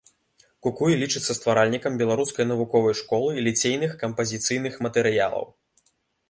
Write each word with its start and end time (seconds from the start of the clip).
Кукуй 0.67 0.93
лічыцца 1.01 1.31
стваральнікам 1.39 1.99
беларускай 2.01 2.45
навуковай 2.51 2.97
школы 3.03 3.37
ліцейных 3.49 3.91
кампазіцыйных 4.05 4.81
матэрыялаў. 4.87 5.45